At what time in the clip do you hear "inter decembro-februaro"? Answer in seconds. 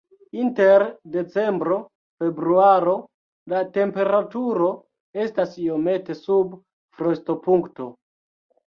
0.43-2.97